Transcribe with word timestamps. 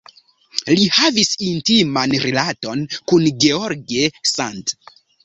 Li 0.77 0.85
havis 0.99 1.27
intiman 1.47 2.15
rilaton 2.23 2.81
kun 3.13 3.29
George 3.45 4.09
Sand. 4.31 4.75